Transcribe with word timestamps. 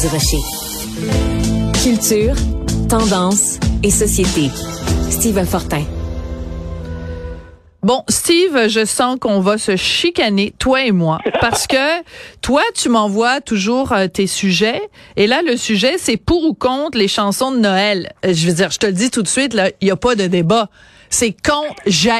du 0.00 0.08
Rocher. 0.08 0.42
Culture, 1.82 2.34
tendance 2.88 3.58
et 3.82 3.90
société. 3.90 4.50
Steve 5.10 5.42
Fortin. 5.44 5.84
Bon, 7.82 8.02
Steve, 8.08 8.68
je 8.68 8.84
sens 8.84 9.16
qu'on 9.18 9.40
va 9.40 9.58
se 9.58 9.76
chicaner, 9.76 10.52
toi 10.58 10.84
et 10.84 10.92
moi, 10.92 11.20
parce 11.40 11.66
que 11.66 12.02
toi, 12.42 12.62
tu 12.74 12.88
m'envoies 12.88 13.40
toujours 13.40 13.92
euh, 13.92 14.08
tes 14.08 14.26
sujets, 14.26 14.82
et 15.16 15.26
là, 15.26 15.40
le 15.42 15.56
sujet, 15.56 15.94
c'est 15.98 16.16
pour 16.16 16.44
ou 16.44 16.52
contre 16.52 16.98
les 16.98 17.08
chansons 17.08 17.52
de 17.52 17.58
Noël. 17.58 18.12
Euh, 18.24 18.34
je 18.34 18.46
veux 18.46 18.54
dire, 18.54 18.70
je 18.70 18.78
te 18.78 18.86
le 18.86 18.92
dis 18.92 19.10
tout 19.10 19.22
de 19.22 19.28
suite, 19.28 19.54
là, 19.54 19.70
il 19.80 19.86
n'y 19.86 19.90
a 19.90 19.96
pas 19.96 20.14
de 20.14 20.26
débat. 20.26 20.68
C'est 21.08 21.32
contre, 21.32 21.80
j'ai 21.86 22.10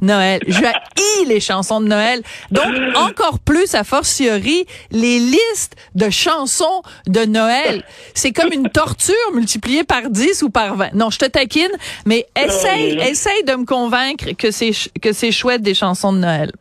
Noël. 0.00 0.40
Je 0.46 0.64
haïs 0.64 1.26
les 1.26 1.40
chansons 1.40 1.80
de 1.80 1.86
Noël. 1.86 2.22
Donc, 2.50 2.66
encore 2.96 3.38
plus, 3.38 3.74
à 3.74 3.84
fortiori, 3.84 4.66
les 4.90 5.18
listes 5.18 5.76
de 5.94 6.10
chansons 6.10 6.82
de 7.06 7.24
Noël. 7.24 7.84
C'est 8.14 8.32
comme 8.32 8.52
une 8.52 8.68
torture 8.70 9.14
multipliée 9.34 9.84
par 9.84 10.10
10 10.10 10.42
ou 10.42 10.50
par 10.50 10.76
20. 10.76 10.94
Non, 10.94 11.10
je 11.10 11.18
te 11.18 11.26
taquine, 11.26 11.72
mais 12.06 12.26
essaye, 12.36 12.98
essaye 13.00 13.44
de 13.44 13.54
me 13.54 13.64
convaincre 13.64 14.32
que 14.36 14.50
c'est, 14.50 14.72
que 15.00 15.12
c'est 15.12 15.32
chouette 15.32 15.62
des 15.62 15.74
chansons 15.74 16.12
de 16.12 16.18
Noël. 16.18 16.52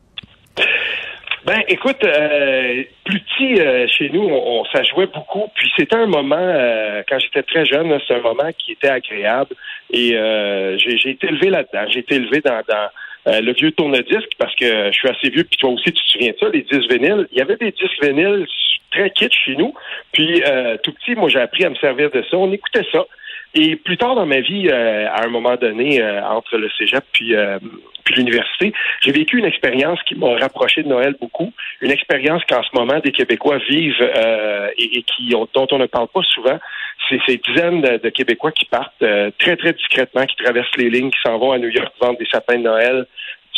Ben, 1.45 1.61
écoute, 1.67 2.03
euh, 2.03 2.83
plus 3.05 3.19
petit 3.21 3.61
euh, 3.61 3.87
chez 3.87 4.09
nous, 4.09 4.23
on, 4.23 4.65
ça 4.65 4.83
jouait 4.83 5.07
beaucoup. 5.07 5.49
Puis 5.55 5.71
c'était 5.77 5.95
un 5.95 6.05
moment, 6.05 6.35
euh, 6.37 7.01
quand 7.07 7.17
j'étais 7.19 7.43
très 7.43 7.65
jeune, 7.65 7.97
c'est 8.07 8.15
un 8.15 8.21
moment 8.21 8.49
qui 8.57 8.73
était 8.73 8.89
agréable. 8.89 9.55
Et 9.91 10.09
j'ai 10.77 11.09
été 11.09 11.27
élevé 11.27 11.49
là-dedans. 11.49 11.85
J'ai 11.89 11.99
été 11.99 12.15
élevé 12.15 12.41
dans, 12.41 12.61
dans 12.67 13.41
le 13.41 13.53
vieux 13.53 13.71
tourne-disque 13.71 14.31
parce 14.37 14.55
que 14.55 14.87
je 14.87 14.97
suis 14.97 15.09
assez 15.09 15.29
vieux. 15.29 15.43
Puis 15.45 15.57
toi 15.57 15.71
aussi, 15.71 15.91
tu 15.91 16.03
te 16.03 16.09
souviens 16.09 16.31
de 16.31 16.37
ça, 16.39 16.49
les 16.49 16.61
disques 16.61 16.91
vinyles. 16.91 17.27
Il 17.31 17.39
y 17.39 17.41
avait 17.41 17.57
des 17.57 17.71
disques 17.71 18.03
vinyles 18.03 18.45
très 18.91 19.09
kitsch 19.11 19.45
chez 19.45 19.55
nous. 19.55 19.73
Puis 20.11 20.43
tout 20.83 20.91
petit, 20.91 21.15
moi, 21.15 21.29
j'ai 21.29 21.39
appris 21.39 21.65
à 21.65 21.69
me 21.69 21.75
servir 21.75 22.11
de 22.11 22.23
ça. 22.29 22.37
On 22.37 22.51
écoutait 22.51 22.85
ça. 22.91 23.05
Et 23.55 23.75
plus 23.75 23.97
tard 23.97 24.15
dans 24.15 24.25
ma 24.25 24.41
vie, 24.41 24.69
euh, 24.69 25.07
à 25.09 25.25
un 25.25 25.29
moment 25.29 25.55
donné, 25.55 26.01
euh, 26.01 26.23
entre 26.23 26.57
le 26.57 26.69
cégep 26.77 27.03
puis, 27.11 27.35
euh, 27.35 27.57
l'université, 28.15 28.73
j'ai 29.01 29.11
vécu 29.11 29.37
une 29.37 29.45
expérience 29.45 29.99
qui 30.03 30.15
m'a 30.15 30.35
rapproché 30.37 30.83
de 30.83 30.87
Noël 30.87 31.15
beaucoup, 31.19 31.51
une 31.81 31.91
expérience 31.91 32.43
qu'en 32.49 32.63
ce 32.63 32.69
moment 32.73 32.99
des 32.99 33.11
Québécois 33.11 33.57
vivent 33.69 34.11
et, 34.77 35.03
qui 35.03 35.29
dont 35.53 35.67
on 35.71 35.77
ne 35.77 35.85
parle 35.85 36.07
pas 36.07 36.21
souvent. 36.23 36.59
C'est 37.07 37.19
ces 37.25 37.37
dizaines 37.37 37.81
de, 37.81 38.09
Québécois 38.09 38.51
qui 38.51 38.65
partent 38.65 39.03
très 39.39 39.55
très 39.55 39.73
discrètement, 39.73 40.25
qui 40.25 40.35
traversent 40.35 40.75
les 40.77 40.89
lignes, 40.89 41.09
qui 41.09 41.19
s'en 41.25 41.37
vont 41.37 41.51
à 41.51 41.57
New 41.57 41.69
York 41.69 41.93
vendre 41.99 42.17
des 42.17 42.27
sapins 42.31 42.57
de 42.57 42.63
Noël, 42.63 43.05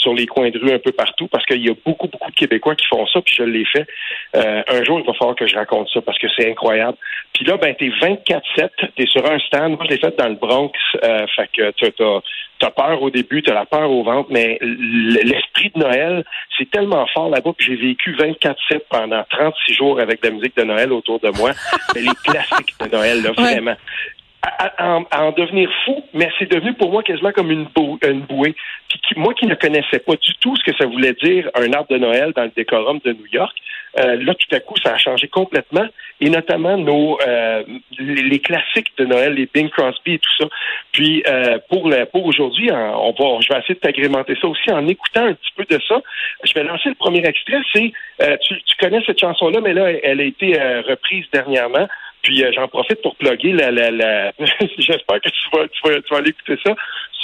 sur 0.01 0.13
les 0.13 0.25
coins 0.25 0.49
de 0.49 0.57
rue 0.57 0.73
un 0.73 0.79
peu 0.79 0.91
partout 0.91 1.27
parce 1.27 1.45
qu'il 1.45 1.63
y 1.65 1.69
a 1.69 1.73
beaucoup, 1.85 2.07
beaucoup 2.07 2.29
de 2.29 2.35
Québécois 2.35 2.75
qui 2.75 2.87
font 2.87 3.05
ça, 3.07 3.21
puis 3.21 3.35
je 3.37 3.43
l'ai 3.43 3.65
fait. 3.65 3.85
Euh, 4.35 4.63
un 4.67 4.83
jour, 4.83 4.99
il 4.99 5.05
va 5.05 5.13
falloir 5.13 5.35
que 5.35 5.45
je 5.45 5.55
raconte 5.55 5.89
ça 5.93 6.01
parce 6.01 6.17
que 6.17 6.27
c'est 6.35 6.49
incroyable. 6.49 6.97
Puis 7.33 7.45
là, 7.45 7.57
ben, 7.57 7.75
t'es 7.75 7.89
24-7, 7.89 8.69
t'es 8.95 9.05
sur 9.05 9.25
un 9.31 9.39
stand. 9.39 9.77
Moi, 9.77 9.85
je 9.85 9.91
l'ai 9.91 9.99
fait 9.99 10.17
dans 10.17 10.27
le 10.27 10.35
Bronx. 10.35 10.73
Euh, 11.03 11.25
fait 11.35 11.49
que 11.55 11.71
t'as, 11.71 12.67
as 12.67 12.71
peur 12.71 13.01
au 13.01 13.09
début, 13.09 13.43
t'as 13.43 13.53
la 13.53 13.65
peur 13.65 13.91
au 13.91 14.03
ventre, 14.03 14.29
mais 14.31 14.57
l'esprit 14.61 15.71
de 15.75 15.79
Noël, 15.79 16.23
c'est 16.57 16.69
tellement 16.69 17.05
fort 17.13 17.29
là-bas 17.29 17.51
que 17.57 17.63
j'ai 17.63 17.75
vécu 17.75 18.15
24-7 18.15 18.81
pendant 18.89 19.23
36 19.29 19.73
jours 19.73 19.99
avec 19.99 20.21
de 20.21 20.27
la 20.27 20.33
musique 20.33 20.57
de 20.57 20.63
Noël 20.63 20.91
autour 20.91 21.19
de 21.19 21.29
moi. 21.37 21.51
les 21.95 22.07
classiques 22.23 22.73
de 22.79 22.87
Noël, 22.95 23.21
là, 23.21 23.31
vraiment 23.31 23.75
à, 24.77 24.97
en 24.97 25.31
devenir 25.31 25.69
fou, 25.85 26.03
mais 26.13 26.29
c'est 26.37 26.49
devenu 26.49 26.73
pour 26.73 26.91
moi 26.91 27.03
quasiment 27.03 27.31
comme 27.31 27.51
une, 27.51 27.67
une 28.07 28.21
bouée. 28.21 28.55
Puis 28.89 28.99
moi 29.15 29.33
qui 29.33 29.45
ne 29.45 29.55
connaissais 29.55 29.99
pas 29.99 30.15
du 30.15 30.33
tout 30.39 30.55
ce 30.55 30.63
que 30.63 30.75
ça 30.77 30.85
voulait 30.85 31.13
dire 31.13 31.49
un 31.55 31.71
arbre 31.73 31.89
de 31.89 31.97
Noël 31.97 32.33
dans 32.35 32.43
le 32.43 32.51
décorum 32.55 32.99
de 33.03 33.13
New 33.13 33.27
York, 33.31 33.55
euh, 33.99 34.15
là 34.23 34.33
tout 34.35 34.55
à 34.55 34.59
coup 34.59 34.75
ça 34.81 34.93
a 34.93 34.97
changé 34.97 35.27
complètement, 35.27 35.85
et 36.19 36.29
notamment 36.29 36.77
nos 36.77 37.19
euh, 37.27 37.63
les, 37.99 38.39
classiques 38.39 38.91
de 38.97 39.05
Noël, 39.05 39.33
les 39.33 39.49
Bing 39.53 39.69
Crosby 39.69 40.13
et 40.13 40.19
tout 40.19 40.35
ça. 40.37 40.45
Puis 40.91 41.23
euh, 41.27 41.57
pour 41.69 41.89
le, 41.89 42.05
pour 42.05 42.25
aujourd'hui, 42.25 42.69
on 42.71 43.11
va, 43.11 43.41
je 43.41 43.51
vais 43.51 43.59
essayer 43.59 43.75
de 43.75 43.79
t'agrémenter 43.79 44.37
ça 44.39 44.47
aussi 44.47 44.71
en 44.71 44.87
écoutant 44.87 45.25
un 45.25 45.33
petit 45.33 45.51
peu 45.55 45.65
de 45.69 45.81
ça. 45.87 46.01
Je 46.43 46.53
vais 46.53 46.63
lancer 46.63 46.89
le 46.89 46.95
premier 46.95 47.25
extrait. 47.25 47.61
C'est 47.73 47.91
tu, 48.41 48.61
tu, 48.63 48.75
connais 48.79 49.01
cette 49.05 49.19
chanson-là, 49.19 49.59
mais 49.61 49.73
là 49.73 49.91
elle 50.03 50.21
a 50.21 50.23
été 50.23 50.53
reprise 50.87 51.25
dernièrement. 51.33 51.87
Puis 52.21 52.43
euh, 52.43 52.51
j'en 52.53 52.67
profite 52.67 53.01
pour 53.01 53.15
plugger 53.15 53.53
la, 53.53 53.71
la, 53.71 53.91
la... 53.91 54.31
j'espère 54.77 55.21
que 55.21 55.29
tu 55.29 55.49
vas, 55.53 55.67
tu 55.67 55.79
vas, 55.83 56.01
tu 56.01 56.13
vas 56.13 56.17
aller 56.17 56.29
écouter 56.29 56.57
ça. 56.63 56.75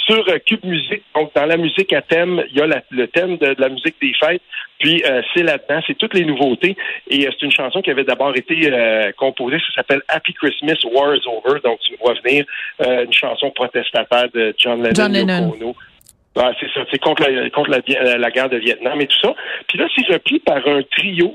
Sur 0.06 0.26
euh, 0.28 0.38
Cube 0.44 0.64
Musique, 0.64 1.02
donc 1.14 1.34
dans 1.34 1.44
la 1.44 1.56
musique 1.56 1.92
à 1.92 2.00
thème, 2.00 2.42
il 2.50 2.56
y 2.56 2.62
a 2.62 2.66
le 2.90 3.08
thème 3.08 3.36
de, 3.36 3.54
la 3.58 3.68
musique 3.68 3.96
des 4.00 4.12
fêtes, 4.18 4.42
puis 4.78 5.02
euh, 5.04 5.20
c'est 5.34 5.42
là-dedans, 5.42 5.80
c'est 5.86 5.98
toutes 5.98 6.14
les 6.14 6.24
nouveautés. 6.24 6.76
Et 7.10 7.22
c'est 7.24 7.42
une 7.42 7.52
chanson 7.52 7.82
qui 7.82 7.90
avait 7.90 8.04
d'abord 8.04 8.34
été 8.34 8.70
composée, 9.16 9.58
ça 9.58 9.74
s'appelle 9.76 10.00
Happy 10.08 10.32
Christmas, 10.32 10.76
War 10.90 11.14
is 11.14 11.22
Over, 11.26 11.60
donc 11.62 11.78
tu 11.80 11.92
me 11.92 11.98
vois 11.98 12.14
venir, 12.24 12.46
une 12.80 13.12
chanson 13.12 13.50
protestataire 13.50 14.28
de 14.32 14.54
John 14.56 14.82
Lennon. 14.82 14.94
John 14.94 15.12
Lennon. 15.12 15.74
Ah, 16.36 16.52
c'est 16.60 16.70
ça, 16.72 16.84
c'est 16.90 17.00
contre, 17.02 17.28
la, 17.28 17.50
contre 17.50 17.70
la, 17.70 18.30
guerre 18.30 18.48
de 18.48 18.58
Vietnam 18.58 19.00
et 19.00 19.08
tout 19.08 19.18
ça. 19.20 19.34
Puis 19.66 19.76
là, 19.76 19.88
c'est 19.94 20.12
repris 20.12 20.38
par 20.38 20.66
un 20.66 20.82
trio 20.82 21.34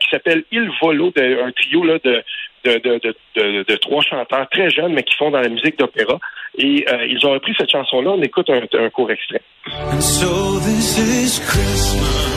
qui 0.00 0.08
s'appelle 0.10 0.44
Il 0.50 0.70
Volo, 0.80 1.12
de, 1.14 1.42
un 1.44 1.50
trio 1.50 1.84
là, 1.84 1.98
de, 2.02 2.22
de, 2.64 3.76
trois 3.76 4.02
chanteurs 4.02 4.48
très 4.50 4.70
jeunes, 4.70 4.92
mais 4.92 5.02
qui 5.02 5.14
font 5.16 5.30
dans 5.30 5.40
la 5.40 5.48
musique 5.48 5.78
d'opéra. 5.78 6.18
Et 6.56 6.84
euh, 6.88 7.06
ils 7.06 7.26
ont 7.26 7.32
repris 7.32 7.54
cette 7.58 7.70
chanson-là. 7.70 8.10
On 8.10 8.22
écoute 8.22 8.48
un, 8.50 8.62
un 8.78 8.90
court 8.90 9.10
extrait. 9.10 9.42
And 9.66 10.00
so 10.00 10.60
this 10.60 10.98
is 10.98 11.40
Christmas. 11.40 12.34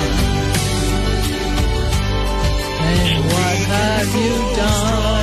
And 2.79 3.25
what 3.25 3.57
have 3.69 4.15
you 4.15 4.55
done? 4.55 5.16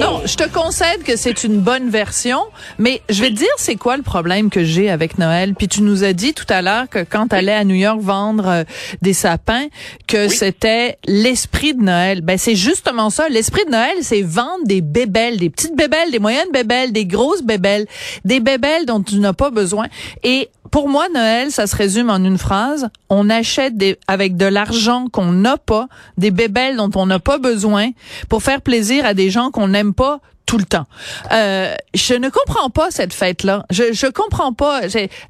Non, 0.00 0.22
je 0.24 0.36
te 0.36 0.48
concède 0.48 1.02
que 1.02 1.16
c'est 1.16 1.44
une 1.44 1.60
bonne 1.60 1.88
version, 1.88 2.40
mais 2.78 3.02
je 3.08 3.22
vais 3.22 3.30
te 3.30 3.36
dire 3.36 3.48
c'est 3.56 3.76
quoi 3.76 3.96
le 3.96 4.02
problème 4.02 4.50
que 4.50 4.64
j'ai 4.64 4.90
avec 4.90 5.18
Noël? 5.18 5.54
Puis 5.54 5.68
tu 5.68 5.82
nous 5.82 6.04
as 6.04 6.12
dit 6.12 6.34
tout 6.34 6.46
à 6.48 6.62
l'heure 6.62 6.88
que 6.88 7.04
quand 7.04 7.28
tu 7.28 7.36
allais 7.36 7.52
à 7.52 7.64
New 7.64 7.74
York 7.74 8.00
vendre 8.00 8.48
euh, 8.48 8.64
des 9.02 9.12
sapins, 9.12 9.66
que 10.06 10.28
c'était 10.28 10.98
l'esprit 11.06 11.74
de 11.74 11.82
Noël. 11.82 12.20
Ben 12.20 12.38
c'est 12.38 12.56
justement 12.56 13.10
ça. 13.10 13.28
L'esprit 13.28 13.64
de 13.64 13.70
Noël, 13.70 13.96
c'est 14.02 14.22
vendre 14.22 14.64
des 14.64 14.80
bébelles, 14.80 15.38
des 15.38 15.50
petites 15.50 15.76
bébelles, 15.76 16.10
des 16.10 16.18
moyennes 16.18 16.50
bébelles, 16.52 16.92
des 16.92 17.06
grosses 17.06 17.42
bébelles, 17.42 17.86
des 18.24 18.40
bébelles 18.40 18.86
dont 18.86 19.02
tu 19.02 19.18
n'as 19.18 19.32
pas 19.32 19.50
besoin. 19.50 19.86
Et 20.22 20.50
pour 20.74 20.88
moi, 20.88 21.06
Noël, 21.08 21.52
ça 21.52 21.68
se 21.68 21.76
résume 21.76 22.10
en 22.10 22.16
une 22.16 22.36
phrase. 22.36 22.88
On 23.08 23.30
achète 23.30 23.74
avec 24.08 24.36
de 24.36 24.44
l'argent 24.44 25.06
qu'on 25.06 25.30
n'a 25.30 25.56
pas, 25.56 25.86
des 26.18 26.32
bébelles 26.32 26.74
dont 26.74 26.90
on 26.96 27.06
n'a 27.06 27.20
pas 27.20 27.38
besoin 27.38 27.90
pour 28.28 28.42
faire 28.42 28.60
plaisir 28.60 29.06
à 29.06 29.14
des 29.14 29.30
gens 29.30 29.52
qu'on 29.52 29.68
n'aime 29.68 29.94
pas 29.94 30.18
tout 30.54 30.58
le 30.58 30.64
temps. 30.66 30.86
Euh, 31.32 31.74
je 31.94 32.14
ne 32.14 32.28
comprends 32.28 32.70
pas 32.70 32.92
cette 32.92 33.12
fête-là. 33.12 33.66
Je 33.70 33.92
je 33.92 34.06
comprends 34.06 34.52
pas. 34.52 34.82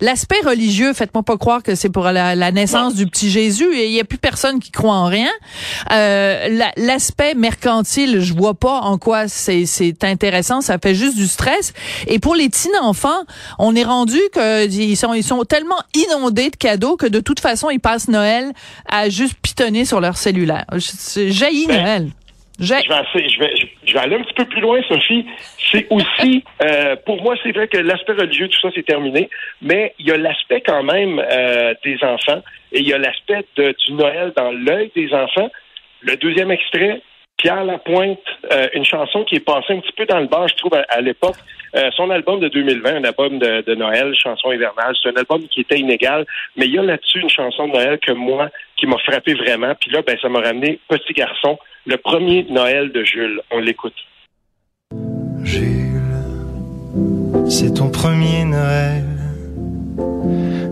L'aspect 0.03 0.41
religieux, 0.45 0.93
faites-moi 0.93 1.23
pas 1.23 1.39
croire 1.39 1.63
que 1.63 1.75
c'est 1.75 1.89
pour 1.89 2.05
la, 2.05 2.53
naissance 2.53 2.95
du 2.95 3.07
petit 3.07 3.31
Jésus. 3.31 3.75
Et 3.75 3.87
il 3.87 3.93
y 3.93 4.01
a 4.01 4.05
plus 4.05 4.19
personne 4.19 4.61
qui 4.61 4.71
croit 4.71 4.93
en 4.93 5.07
rien. 5.07 5.31
Euh, 5.93 6.61
L'aspect 6.77 7.35
mercantile, 7.35 8.21
je 8.21 8.35
vois 8.35 8.53
pas 8.53 8.81
en 8.81 8.99
quoi 8.99 9.27
c'est 9.29 10.05
intéressant. 10.05 10.61
Ça 10.61 10.77
fait 10.77 10.95
juste 10.95 11.17
du 11.17 11.27
stress. 11.27 11.73
Et 12.07 12.19
pour 12.19 12.35
les 12.35 12.51
petits 12.51 12.69
enfants, 12.83 13.25
on 13.59 13.75
est 13.75 13.85
rendu 13.85 14.21
que 14.35 14.69
ils 14.69 14.97
sont 14.97 15.15
ils 15.15 15.25
sont 15.25 15.43
tellement 15.45 15.81
inondés 15.95 16.51
de 16.51 16.57
cadeaux 16.57 16.97
que 16.99 17.07
de 17.07 17.21
toute 17.21 17.41
façon 17.41 17.71
ils 17.71 17.81
passent 17.81 18.09
Noël 18.09 18.53
à 18.87 19.09
juste 19.09 19.37
pitonner 19.41 19.87
sur 19.87 20.03
leur 20.03 20.19
cellulaire. 20.19 20.67
Jaillit 21.17 21.67
Noël. 21.67 22.11
Je 22.59 23.93
vais, 23.93 23.99
aller 23.99 24.17
un 24.17 24.23
petit 24.23 24.35
peu 24.35 24.45
plus 24.45 24.61
loin, 24.61 24.81
Sophie. 24.89 25.27
C'est 25.73 25.87
aussi, 25.91 26.45
euh, 26.63 26.95
pour 27.05 27.21
moi, 27.23 27.35
c'est 27.43 27.53
vrai 27.53 27.67
que 27.67 27.79
l'aspect 27.79 28.13
religieux, 28.13 28.49
tout 28.49 28.61
ça, 28.61 28.69
c'est 28.75 28.87
terminé, 28.87 29.29
mais 29.61 29.93
il 29.99 30.07
y 30.07 30.13
a 30.13 30.17
l'aspect 30.17 30.61
quand 30.61 30.85
même 30.85 31.19
euh, 31.19 31.75
des 31.85 31.99
enfants 32.03 32.43
et 32.73 32.81
il 32.81 32.89
y 32.89 32.93
a 32.93 32.99
l'aspect 32.99 33.45
du 33.57 33.93
Noël 33.93 34.33
dans 34.37 34.53
l'œil 34.53 34.91
des 34.95 35.13
enfants. 35.13 35.51
Le 36.01 36.17
deuxième 36.17 36.53
extrait, 36.53 37.01
Pierre 37.39 37.65
Lapointe, 37.65 38.21
euh, 38.53 38.69
une 38.75 38.85
chanson 38.85 39.25
qui 39.25 39.37
est 39.37 39.45
passée 39.45 39.73
un 39.73 39.81
petit 39.81 39.93
peu 39.97 40.07
dans 40.07 40.21
le 40.21 40.27
bar, 40.27 40.47
je 40.47 40.55
trouve, 40.55 40.75
à, 40.75 41.01
l'époque. 41.01 41.37
son 41.97 42.09
album 42.11 42.39
de 42.39 42.47
2020, 42.49 42.97
un 42.97 43.05
album 43.05 43.41
de 43.41 43.75
Noël, 43.75 44.15
chanson 44.15 44.53
hivernale, 44.53 44.95
c'est 45.03 45.09
un 45.09 45.17
album 45.17 45.43
qui 45.49 45.63
était 45.63 45.79
inégal, 45.79 46.25
mais 46.57 46.67
il 46.67 46.75
y 46.75 46.79
a 46.79 46.83
là-dessus 46.83 47.19
une 47.19 47.31
chanson 47.31 47.67
de 47.67 47.73
Noël 47.73 47.99
que 47.99 48.13
moi, 48.13 48.49
qui 48.85 48.91
m'a 48.91 48.99
frappé 48.99 49.35
vraiment. 49.35 49.75
Puis 49.81 49.91
là, 49.91 50.03
ben, 50.07 50.17
ça 50.21 50.29
m'a 50.29 50.41
ramené 50.41 50.79
Petit 50.89 51.13
garçon, 51.15 51.59
le 51.87 51.97
premier 51.97 52.47
Noël 52.51 52.93
de 52.93 53.03
Jules. 53.03 53.41
On 53.51 53.59
l'écoute. 53.59 53.95
Jules, 55.43 56.03
c'est 57.49 57.75
ton 57.75 57.91
premier 57.91 58.45
Noël. 58.45 59.05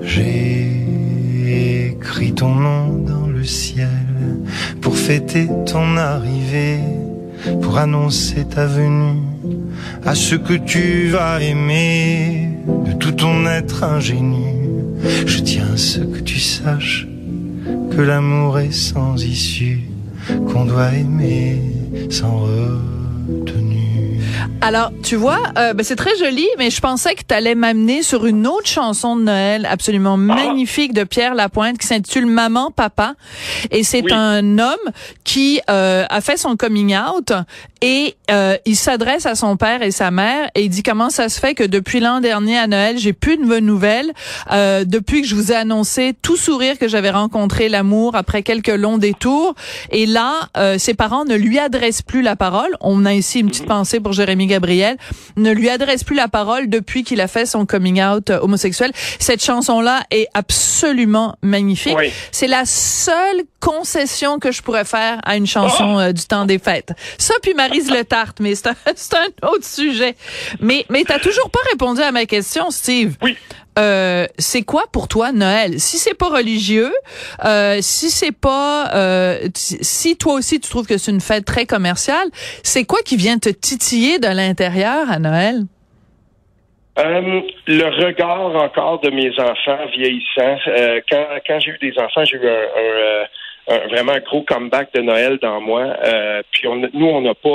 J'ai 0.03 1.89
écrit 1.89 2.35
ton 2.35 2.55
nom 2.55 2.99
dans 2.99 3.27
le 3.27 3.45
ciel 3.45 3.89
pour 4.83 4.97
fêter 4.97 5.47
ton 5.71 5.97
arrivée, 5.97 6.81
pour 7.63 7.79
annoncer 7.79 8.47
ta 8.49 8.67
venue 8.67 9.23
à 10.05 10.15
ce 10.15 10.35
que 10.35 10.55
tu 10.55 11.09
vas 11.09 11.41
aimer 11.41 12.51
de 12.67 12.93
tout 12.93 13.13
ton 13.13 13.47
être 13.47 13.85
ingénu. 13.85 14.45
Je 15.27 15.39
tiens 15.41 15.73
à 15.73 15.77
ce 15.77 16.01
que 16.01 16.21
tu 16.21 16.39
saches 16.39 17.07
que 17.95 18.01
l'amour 18.01 18.59
est 18.59 18.73
sans 18.73 19.23
issue, 19.23 19.81
qu'on 20.29 20.65
doit 20.65 20.93
aimer 20.95 21.61
sans 22.11 22.39
retenue. 22.41 23.73
Alors, 24.63 24.93
tu 25.03 25.17
vois, 25.17 25.43
euh, 25.59 25.75
ben, 25.75 25.85
c'est 25.85 25.97
très 25.97 26.17
joli, 26.17 26.47
mais 26.57 26.71
je 26.71 26.81
pensais 26.81 27.15
que 27.15 27.23
tu 27.29 27.35
allais 27.35 27.55
m'amener 27.55 28.03
sur 28.03 28.27
une 28.27 28.47
autre 28.47 28.67
chanson 28.67 29.17
de 29.17 29.23
Noël 29.23 29.67
absolument 29.69 30.17
magnifique 30.17 30.95
de 30.95 31.05
Pierre 31.05 31.35
Lapointe 31.35 31.79
qui 31.79 31.87
s'intitule 31.87 32.27
Maman, 32.27 32.71
Papa. 32.71 33.15
Et 33.71 33.83
c'est 33.83 34.11
un 34.13 34.59
homme 34.59 34.93
qui 35.25 35.61
euh, 35.69 36.05
a 36.09 36.21
fait 36.21 36.37
son 36.37 36.57
coming 36.57 36.97
out 36.97 37.33
et 37.83 38.15
euh, 38.31 38.57
il 38.65 38.77
s'adresse 38.77 39.27
à 39.27 39.35
son 39.35 39.57
père 39.57 39.83
et 39.83 39.91
sa 39.91 40.13
mère 40.13 40.49
et 40.55 40.63
il 40.63 40.69
dit 40.69 40.85
comment 40.85 41.11
ça 41.11 41.29
se 41.29 41.41
fait 41.41 41.55
que 41.55 41.65
depuis 41.65 41.99
l'an 41.99 42.21
dernier 42.21 42.57
à 42.57 42.69
Noël, 42.69 42.97
j'ai 42.97 43.13
plus 43.13 43.37
de 43.37 43.59
nouvelles? 43.59 44.13
Euh, 44.53 44.85
depuis 44.85 45.23
que 45.23 45.27
je 45.27 45.35
vous 45.35 45.51
ai 45.51 45.57
annoncé 45.57 46.15
tout 46.23 46.37
sourire 46.37 46.79
que 46.79 46.87
j'avais 46.87 47.11
rencontré 47.11 47.69
l'amour 47.69 48.15
après 48.15 48.45
quelques 48.45 48.69
longs 48.69 48.99
détours. 48.99 49.55
Et 49.91 50.07
là, 50.07 50.49
euh, 50.57 50.79
ses 50.79 50.95
parents 50.95 51.25
ne 51.25 51.35
lui 51.35 51.59
adressent 51.59 52.03
plus 52.03 52.23
la 52.23 52.37
parole. 52.37 52.77
On 52.81 53.05
a 53.05 53.15
ici 53.15 53.41
une 53.41 53.49
petite 53.49 53.67
pensée 53.67 53.99
pour 53.99 54.13
Jérémy 54.13 54.47
Gabriel. 54.47 54.97
Ne 55.37 55.51
lui 55.51 55.69
adresse 55.69 56.05
plus 56.05 56.17
la 56.17 56.29
parole 56.29 56.69
depuis 56.69 57.03
qu'il 57.03 57.21
a 57.21 57.27
fait 57.27 57.47
son 57.47 57.67
coming 57.67 58.01
out 58.01 58.31
homosexuel. 58.31 58.93
Cette 59.19 59.43
chanson-là 59.43 60.05
est 60.13 60.29
absolument 60.35 61.35
magnifique. 61.43 61.99
C'est 62.31 62.47
la 62.47 62.65
seule 62.65 63.43
concession 63.59 64.39
que 64.39 64.53
je 64.53 64.63
pourrais 64.63 64.85
faire 64.85 65.21
à 65.25 65.37
une 65.37 65.47
chanson 65.47 66.05
oh! 66.09 66.13
du 66.13 66.25
temps 66.25 66.47
des 66.47 66.59
fêtes. 66.59 66.93
Ça, 67.19 67.35
puis 67.43 67.55
Marie 67.55 67.72
le 67.73 68.05
tarte, 68.05 68.41
mais 68.41 68.55
c'est 68.95 69.15
un, 69.15 69.49
autre 69.49 69.65
sujet. 69.65 70.15
Mais, 70.61 70.85
mais 70.89 71.05
t'as 71.05 71.19
toujours 71.19 71.51
pas 71.51 71.61
répondu 71.71 72.01
à 72.01 72.13
ma 72.13 72.27
question, 72.27 72.71
Steve. 72.71 73.17
Oui. 73.23 73.37
Euh, 73.79 74.27
c'est 74.39 74.63
quoi 74.63 74.85
pour 74.93 75.09
toi 75.09 75.33
Noël? 75.33 75.81
Si 75.81 75.97
c'est 75.97 76.17
pas 76.17 76.29
religieux, 76.29 76.93
euh, 77.45 77.79
si 77.81 78.11
c'est 78.11 78.37
pas, 78.37 78.91
euh, 78.95 79.49
si 79.55 80.19
toi 80.19 80.35
aussi 80.35 80.61
tu 80.61 80.69
trouves 80.69 80.87
que 80.87 80.99
c'est 80.99 81.11
une 81.11 81.23
fête 81.23 81.47
très 81.47 81.65
commerciale, 81.65 82.29
c'est 82.63 82.85
quoi 82.85 82.99
qui 83.03 83.17
vient 83.17 83.39
te 83.39 83.49
titiller 83.49 84.19
de 84.19 84.29
l'intérieur 84.29 85.11
à 85.11 85.19
Noël? 85.19 85.63
Euh, 86.99 87.41
le 87.67 88.05
regard 88.05 88.55
encore 88.55 89.01
de 89.01 89.09
mes 89.09 89.31
enfants 89.41 89.87
vieillissants. 89.97 90.59
Euh, 90.69 91.01
quand 91.11 91.27
quand 91.47 91.59
j'ai 91.61 91.71
eu 91.71 91.79
des 91.81 91.99
enfants, 91.99 92.25
j'ai 92.25 92.37
eu 92.37 92.47
un 92.47 93.25
vraiment 93.67 94.13
un 94.13 94.21
gros 94.21 94.43
comeback 94.43 94.93
de 94.95 95.01
Noël 95.01 95.39
dans 95.41 95.61
moi. 95.61 95.83
Euh, 96.05 96.43
puis 96.51 96.67
on, 96.67 96.77
nous, 96.77 97.07
on 97.07 97.21
n'a 97.21 97.35
pas, 97.35 97.49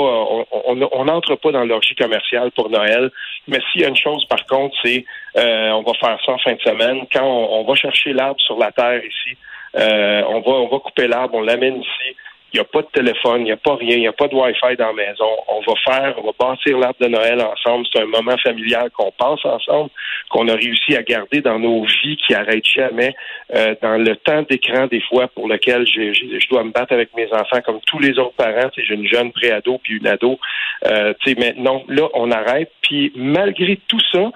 on 0.64 1.04
n'entre 1.04 1.36
pas 1.36 1.52
dans 1.52 1.64
l'orgie 1.64 1.94
commerciale 1.94 2.50
pour 2.52 2.70
Noël. 2.70 3.10
Mais 3.46 3.58
s'il 3.70 3.82
y 3.82 3.84
a 3.84 3.88
une 3.88 3.96
chose, 3.96 4.24
par 4.26 4.44
contre, 4.46 4.76
c'est 4.82 5.04
euh, 5.36 5.70
on 5.70 5.82
va 5.82 5.92
faire 5.94 6.18
ça 6.24 6.32
en 6.32 6.38
fin 6.38 6.54
de 6.54 6.60
semaine. 6.60 7.06
Quand 7.12 7.24
on, 7.24 7.64
va 7.64 7.74
chercher 7.74 8.12
l'arbre 8.12 8.40
sur 8.40 8.58
la 8.58 8.72
terre 8.72 9.02
ici, 9.04 9.36
euh, 9.76 10.22
on 10.28 10.40
va 10.40 10.50
on 10.50 10.68
va 10.68 10.78
couper 10.78 11.06
l'arbre, 11.06 11.34
on 11.34 11.42
l'amène 11.42 11.80
ici. 11.80 12.16
Il 12.52 12.56
n'y 12.56 12.60
a 12.60 12.64
pas 12.64 12.80
de 12.80 12.88
téléphone, 12.92 13.42
il 13.42 13.44
n'y 13.44 13.52
a 13.52 13.56
pas 13.56 13.76
rien, 13.76 13.96
il 13.96 14.00
n'y 14.00 14.08
a 14.08 14.12
pas 14.12 14.26
de 14.26 14.34
Wi-Fi 14.34 14.76
dans 14.78 14.86
la 14.86 14.92
maison. 14.92 15.28
On 15.48 15.60
va 15.60 15.74
faire, 15.84 16.14
on 16.18 16.26
va 16.26 16.32
bâtir 16.38 16.78
l'arbre 16.78 16.98
de 17.00 17.08
Noël 17.08 17.42
ensemble. 17.42 17.86
C'est 17.92 18.00
un 18.00 18.06
moment 18.06 18.36
familial 18.42 18.90
qu'on 18.90 19.12
passe 19.12 19.44
ensemble, 19.44 19.90
qu'on 20.30 20.48
a 20.48 20.54
réussi 20.54 20.96
à 20.96 21.02
garder 21.02 21.42
dans 21.42 21.58
nos 21.58 21.84
vies 21.84 22.16
qui 22.16 22.32
n'arrêtent 22.32 22.64
jamais, 22.64 23.14
euh, 23.54 23.74
dans 23.82 23.98
le 23.98 24.16
temps 24.16 24.42
d'écran 24.48 24.86
des 24.86 25.02
fois 25.02 25.28
pour 25.28 25.46
lequel 25.46 25.86
je, 25.86 26.12
je, 26.12 26.48
dois 26.48 26.64
me 26.64 26.70
battre 26.70 26.94
avec 26.94 27.14
mes 27.14 27.30
enfants 27.32 27.60
comme 27.64 27.80
tous 27.86 27.98
les 27.98 28.18
autres 28.18 28.36
parents. 28.36 28.70
J'ai 28.76 28.94
une 28.94 29.06
jeune 29.06 29.30
pré-ado 29.32 29.78
puis 29.82 29.98
une 29.98 30.06
ado. 30.06 30.38
Euh, 30.86 31.12
mais 31.36 31.54
non, 31.58 31.84
là, 31.88 32.08
on 32.14 32.30
arrête. 32.30 32.72
Puis 32.80 33.12
malgré 33.14 33.78
tout 33.88 34.00
ça, 34.10 34.30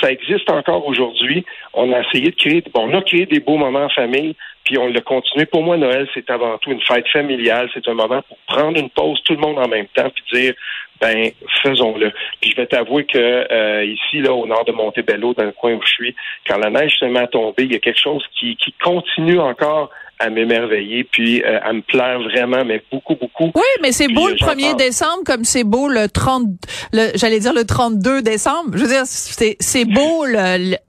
ça 0.00 0.10
existe 0.10 0.50
encore 0.50 0.86
aujourd'hui. 0.86 1.44
On 1.72 1.92
a 1.92 2.00
essayé 2.00 2.30
de 2.30 2.36
créer, 2.36 2.62
bon, 2.72 2.90
on 2.90 2.98
a 2.98 3.02
créé 3.02 3.26
des 3.26 3.40
beaux 3.40 3.56
moments 3.56 3.84
en 3.84 3.88
famille, 3.88 4.34
puis 4.64 4.78
on 4.78 4.88
l'a 4.88 5.00
continué. 5.00 5.46
Pour 5.46 5.62
moi, 5.62 5.76
Noël, 5.76 6.08
c'est 6.12 6.28
avant 6.30 6.58
tout 6.58 6.70
une 6.70 6.80
fête 6.80 7.08
familiale. 7.08 7.70
C'est 7.72 7.86
un 7.88 7.94
moment 7.94 8.22
pour 8.22 8.38
prendre 8.46 8.78
une 8.78 8.90
pause, 8.90 9.20
tout 9.24 9.34
le 9.34 9.40
monde 9.40 9.58
en 9.58 9.68
même 9.68 9.86
temps, 9.94 10.10
puis 10.10 10.24
dire, 10.32 10.54
ben, 11.00 11.30
faisons-le. 11.62 12.12
Puis 12.40 12.50
je 12.50 12.56
vais 12.56 12.66
t'avouer 12.66 13.04
que 13.04 13.18
euh, 13.18 13.84
ici, 13.84 14.20
là, 14.20 14.32
au 14.32 14.46
nord 14.46 14.64
de 14.64 14.72
Montebello, 14.72 15.34
dans 15.34 15.44
le 15.44 15.52
coin 15.52 15.74
où 15.74 15.82
je 15.82 15.92
suis, 15.92 16.16
quand 16.46 16.58
la 16.58 16.70
neige 16.70 16.96
se 16.98 17.04
met 17.04 17.20
à 17.20 17.26
tomber, 17.26 17.64
il 17.64 17.72
y 17.72 17.76
a 17.76 17.80
quelque 17.80 18.00
chose 18.00 18.24
qui, 18.38 18.56
qui 18.56 18.72
continue 18.72 19.38
encore 19.38 19.90
à 20.18 20.30
m'émerveiller 20.30 21.04
puis 21.04 21.42
euh, 21.42 21.58
à 21.62 21.72
me 21.72 21.82
plaire 21.82 22.20
vraiment, 22.20 22.64
mais 22.64 22.82
beaucoup, 22.90 23.16
beaucoup. 23.16 23.52
Oui, 23.54 23.68
mais 23.82 23.92
c'est 23.92 24.08
beau 24.08 24.28
le 24.28 24.34
1er 24.34 24.76
décembre 24.76 25.24
comme 25.26 25.44
c'est 25.44 25.64
beau 25.64 25.88
le 25.88 26.08
30, 26.08 26.44
le, 26.92 27.10
j'allais 27.14 27.38
dire 27.38 27.52
le 27.52 27.64
32 27.64 28.22
décembre. 28.22 28.70
Je 28.74 28.78
veux 28.78 28.88
dire, 28.88 29.02
c'est, 29.04 29.56
c'est 29.60 29.84
beau 29.84 30.24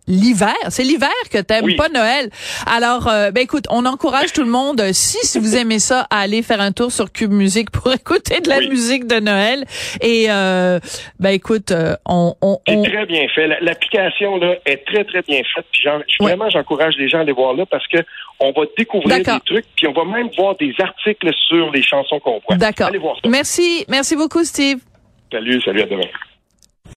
l'hiver. 0.08 0.56
C'est 0.70 0.84
l'hiver 0.84 1.10
que 1.32 1.40
t'aimes 1.40 1.76
pas 1.76 1.90
Noël. 1.90 2.30
Alors, 2.66 3.08
euh, 3.08 3.32
ben 3.32 3.42
écoute, 3.44 3.66
on 3.70 3.86
encourage 3.86 4.32
tout 4.32 4.44
le 4.44 4.50
monde, 4.50 4.82
si, 4.94 5.18
si 5.26 5.40
vous 5.40 5.58
aimez 5.58 5.80
ça, 5.80 6.08
à 6.10 6.20
aller 6.22 6.42
faire 6.42 6.62
un 6.62 6.72
tour 6.72 6.92
sur 6.92 7.12
Cube 7.12 7.32
Musique 7.32 7.72
pour 7.72 7.92
écouter 7.94 8.40
de 8.40 8.50
la 8.50 8.62
musique 8.62 9.08
de 9.08 9.20
Noël. 9.20 9.66
Et, 10.02 10.28
euh, 10.30 10.80
ben 11.20 11.32
écoute, 11.32 11.74
on... 12.06 12.34
on, 12.42 12.60
on... 12.68 12.84
C'est 12.84 12.92
très 12.92 13.06
bien 13.06 13.28
fait. 13.36 13.48
L'application, 13.60 14.38
là, 14.38 14.56
est 14.66 14.86
très, 14.86 15.04
très 15.04 15.22
bien 15.24 15.42
faite. 15.54 15.66
Puis 15.72 15.84
vraiment, 16.22 16.50
j'encourage 16.50 16.96
les 16.98 17.10
gens 17.10 17.20
à 17.20 17.22
aller 17.22 17.34
voir 17.34 17.54
là 17.54 17.66
parce 17.66 17.88
que 17.88 17.98
on 18.40 18.52
va 18.52 18.66
découvrir 18.78 19.17
des 19.24 19.40
trucs, 19.46 19.66
puis 19.76 19.88
on 19.88 19.94
va 19.94 20.06
même 20.06 20.30
voir 20.38 20.56
des 20.56 20.74
articles 20.80 21.32
sur 21.48 21.72
les 21.72 21.82
chansons 21.82 22.20
qu'on 22.20 22.42
voit. 22.48 22.58
D'accord. 22.58 22.92
Merci, 23.28 23.86
merci 23.88 24.16
beaucoup, 24.16 24.44
Steve. 24.44 24.80
Salut, 25.32 25.62
salut 25.62 25.82
à 25.82 25.86
demain. 25.86 26.08